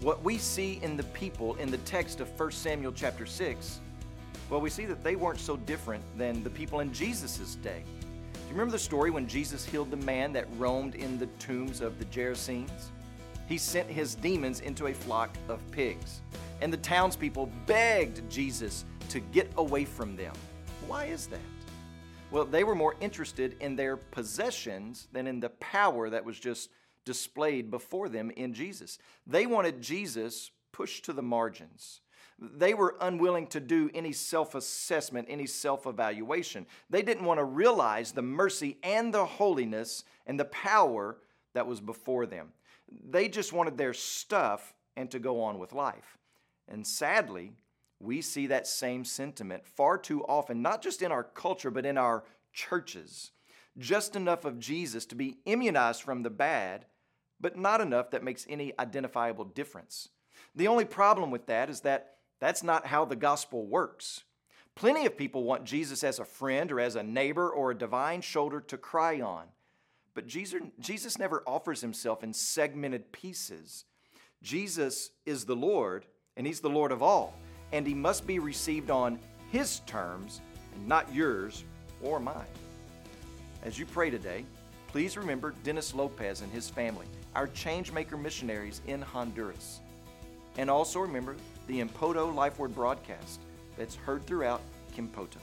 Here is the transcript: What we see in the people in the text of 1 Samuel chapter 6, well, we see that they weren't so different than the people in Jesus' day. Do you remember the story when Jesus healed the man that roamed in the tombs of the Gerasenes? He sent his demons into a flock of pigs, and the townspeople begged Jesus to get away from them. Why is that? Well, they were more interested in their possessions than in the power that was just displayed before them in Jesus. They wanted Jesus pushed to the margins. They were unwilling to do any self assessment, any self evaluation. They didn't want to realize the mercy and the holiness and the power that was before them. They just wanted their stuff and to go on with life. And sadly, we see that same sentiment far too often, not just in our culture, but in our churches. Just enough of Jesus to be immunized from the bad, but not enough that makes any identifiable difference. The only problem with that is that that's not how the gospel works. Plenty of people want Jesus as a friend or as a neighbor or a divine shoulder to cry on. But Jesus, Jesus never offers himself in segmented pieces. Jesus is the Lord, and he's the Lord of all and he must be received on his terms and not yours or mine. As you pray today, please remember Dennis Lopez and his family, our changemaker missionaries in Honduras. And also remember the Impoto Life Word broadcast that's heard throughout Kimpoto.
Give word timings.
What 0.00 0.24
we 0.24 0.38
see 0.38 0.80
in 0.82 0.96
the 0.96 1.02
people 1.02 1.56
in 1.56 1.70
the 1.70 1.76
text 1.78 2.20
of 2.20 2.40
1 2.40 2.52
Samuel 2.52 2.90
chapter 2.90 3.26
6, 3.26 3.80
well, 4.48 4.62
we 4.62 4.70
see 4.70 4.86
that 4.86 5.04
they 5.04 5.14
weren't 5.14 5.38
so 5.38 5.58
different 5.58 6.02
than 6.16 6.42
the 6.42 6.48
people 6.48 6.80
in 6.80 6.90
Jesus' 6.90 7.56
day. 7.56 7.84
Do 8.32 8.40
you 8.46 8.52
remember 8.52 8.72
the 8.72 8.78
story 8.78 9.10
when 9.10 9.28
Jesus 9.28 9.62
healed 9.62 9.90
the 9.90 9.98
man 9.98 10.32
that 10.32 10.46
roamed 10.56 10.94
in 10.94 11.18
the 11.18 11.26
tombs 11.38 11.82
of 11.82 11.98
the 11.98 12.06
Gerasenes? 12.06 12.88
He 13.46 13.58
sent 13.58 13.90
his 13.90 14.14
demons 14.14 14.60
into 14.60 14.86
a 14.86 14.94
flock 14.94 15.36
of 15.50 15.60
pigs, 15.70 16.22
and 16.62 16.72
the 16.72 16.78
townspeople 16.78 17.52
begged 17.66 18.28
Jesus 18.30 18.86
to 19.10 19.20
get 19.20 19.52
away 19.58 19.84
from 19.84 20.16
them. 20.16 20.32
Why 20.86 21.04
is 21.04 21.26
that? 21.26 21.40
Well, 22.30 22.46
they 22.46 22.64
were 22.64 22.74
more 22.74 22.96
interested 23.00 23.54
in 23.60 23.76
their 23.76 23.98
possessions 23.98 25.08
than 25.12 25.26
in 25.26 25.40
the 25.40 25.50
power 25.50 26.08
that 26.08 26.24
was 26.24 26.40
just 26.40 26.70
displayed 27.04 27.70
before 27.70 28.08
them 28.08 28.30
in 28.30 28.52
Jesus. 28.54 28.98
They 29.26 29.46
wanted 29.46 29.80
Jesus 29.80 30.50
pushed 30.72 31.04
to 31.06 31.12
the 31.12 31.22
margins. 31.22 32.00
They 32.38 32.72
were 32.72 32.96
unwilling 33.00 33.48
to 33.48 33.60
do 33.60 33.90
any 33.92 34.12
self 34.12 34.54
assessment, 34.54 35.26
any 35.28 35.46
self 35.46 35.86
evaluation. 35.86 36.66
They 36.88 37.02
didn't 37.02 37.26
want 37.26 37.38
to 37.38 37.44
realize 37.44 38.12
the 38.12 38.22
mercy 38.22 38.78
and 38.82 39.12
the 39.12 39.26
holiness 39.26 40.04
and 40.26 40.40
the 40.40 40.46
power 40.46 41.18
that 41.52 41.66
was 41.66 41.80
before 41.80 42.26
them. 42.26 42.52
They 43.10 43.28
just 43.28 43.52
wanted 43.52 43.76
their 43.76 43.92
stuff 43.92 44.74
and 44.96 45.10
to 45.10 45.18
go 45.18 45.42
on 45.42 45.58
with 45.58 45.72
life. 45.72 46.18
And 46.66 46.86
sadly, 46.86 47.52
we 48.00 48.22
see 48.22 48.46
that 48.46 48.66
same 48.66 49.04
sentiment 49.04 49.66
far 49.66 49.98
too 49.98 50.24
often, 50.24 50.62
not 50.62 50.82
just 50.82 51.02
in 51.02 51.12
our 51.12 51.24
culture, 51.24 51.70
but 51.70 51.84
in 51.84 51.98
our 51.98 52.24
churches. 52.52 53.32
Just 53.78 54.16
enough 54.16 54.44
of 54.44 54.58
Jesus 54.58 55.04
to 55.06 55.14
be 55.14 55.38
immunized 55.44 56.02
from 56.02 56.22
the 56.22 56.30
bad, 56.30 56.86
but 57.40 57.56
not 57.56 57.80
enough 57.80 58.10
that 58.10 58.24
makes 58.24 58.46
any 58.48 58.72
identifiable 58.78 59.44
difference. 59.44 60.08
The 60.54 60.68
only 60.68 60.84
problem 60.84 61.30
with 61.30 61.46
that 61.46 61.70
is 61.70 61.80
that 61.80 62.16
that's 62.40 62.62
not 62.62 62.86
how 62.86 63.04
the 63.04 63.16
gospel 63.16 63.66
works. 63.66 64.24
Plenty 64.74 65.06
of 65.06 65.16
people 65.16 65.44
want 65.44 65.64
Jesus 65.64 66.04
as 66.04 66.18
a 66.18 66.24
friend 66.24 66.72
or 66.72 66.80
as 66.80 66.96
a 66.96 67.02
neighbor 67.02 67.50
or 67.50 67.70
a 67.70 67.78
divine 67.78 68.20
shoulder 68.20 68.60
to 68.62 68.78
cry 68.78 69.20
on. 69.20 69.46
But 70.14 70.26
Jesus, 70.26 70.62
Jesus 70.78 71.18
never 71.18 71.42
offers 71.46 71.80
himself 71.80 72.24
in 72.24 72.32
segmented 72.32 73.12
pieces. 73.12 73.84
Jesus 74.42 75.10
is 75.26 75.44
the 75.44 75.56
Lord, 75.56 76.06
and 76.36 76.46
he's 76.46 76.60
the 76.60 76.70
Lord 76.70 76.92
of 76.92 77.02
all 77.02 77.34
and 77.72 77.86
he 77.86 77.94
must 77.94 78.26
be 78.26 78.38
received 78.38 78.90
on 78.90 79.18
his 79.50 79.80
terms 79.80 80.40
and 80.74 80.88
not 80.88 81.12
yours 81.14 81.64
or 82.02 82.20
mine. 82.20 82.46
As 83.62 83.78
you 83.78 83.86
pray 83.86 84.10
today, 84.10 84.44
please 84.90 85.16
remember 85.16 85.54
Dennis 85.62 85.94
Lopez 85.94 86.40
and 86.40 86.50
his 86.52 86.68
family, 86.68 87.06
our 87.36 87.46
changemaker 87.46 88.20
missionaries 88.20 88.80
in 88.88 89.00
Honduras. 89.00 89.80
And 90.58 90.68
also 90.68 90.98
remember 90.98 91.36
the 91.68 91.80
Impoto 91.80 92.34
Life 92.34 92.58
Word 92.58 92.74
broadcast 92.74 93.40
that's 93.76 93.94
heard 93.94 94.26
throughout 94.26 94.62
Kimpoto. 94.96 95.38